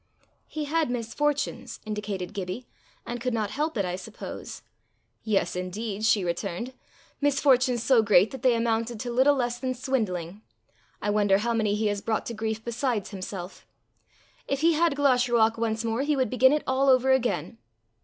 [0.47, 2.65] "He had misfortunes," indicated Gibbie,
[3.05, 4.63] "and could not help it, I suppose."
[5.21, 6.73] "Yes indeed!" she returned,"
[7.21, 10.41] misfortunes so great that they amounted to little less than swindling.
[11.03, 13.67] I wonder how many he has brought to grief besides himself!
[14.47, 17.59] If he had Glashruach once more he would begin it all over again."